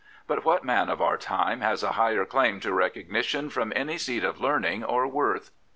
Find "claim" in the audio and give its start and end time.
2.25-2.59